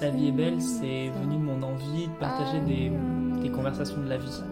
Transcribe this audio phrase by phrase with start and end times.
[0.00, 2.90] La vie est belle, c'est venu de mon envie de partager des,
[3.42, 4.42] des conversations de la vie.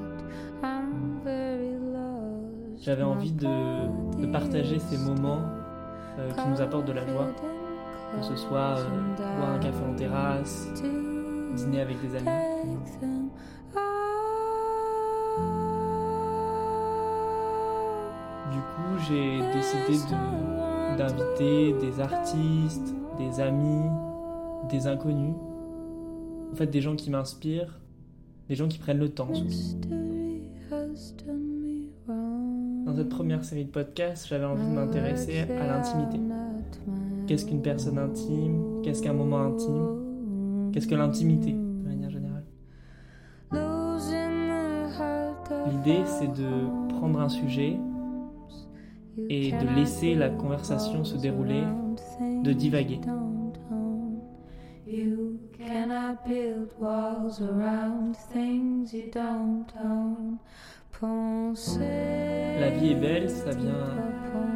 [2.80, 5.42] J'avais envie de, de, partager ces moments
[6.18, 7.26] euh, qui nous apportent de la joie,
[8.16, 10.68] que ce soit euh, boire un café en terrasse,
[11.54, 13.28] dîner avec des amis.
[18.58, 20.04] Du coup, j'ai décidé
[20.98, 23.88] d'inviter des artistes, des amis,
[24.68, 25.34] des inconnus.
[26.52, 27.78] En fait, des gens qui m'inspirent,
[28.48, 29.28] des gens qui prennent le temps.
[32.84, 36.18] Dans cette première série de podcasts, j'avais envie de m'intéresser à l'intimité.
[37.28, 38.80] Qu'est-ce qu'une personne intime?
[38.82, 40.70] Qu'est-ce qu'un moment intime?
[40.72, 42.42] Qu'est-ce que l'intimité, de manière générale?
[45.70, 47.78] L'idée, c'est de prendre un sujet
[49.28, 51.62] et de laisser la conversation se dérouler,
[52.42, 53.00] de divaguer.
[62.60, 63.86] La vie est belle, ça vient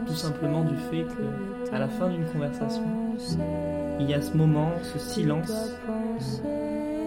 [0.06, 2.82] tout simplement du fait que, à la fin d'une conversation,
[4.00, 5.52] il y a ce moment, ce silence,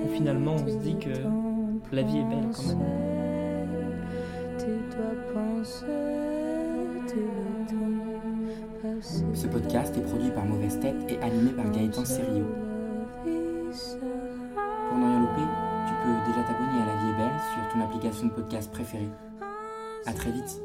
[0.04, 1.10] où finalement on se dit que
[1.92, 3.06] la vie est belle quand même.
[9.34, 12.46] Ce podcast est produit par Mauvaise Tête et animé par Gaëtan Serio.
[14.90, 15.48] Pour n'en rien louper,
[15.88, 19.10] tu peux déjà t'abonner à La Vie est Belle sur ton application de podcast préférée.
[20.06, 20.62] A très vite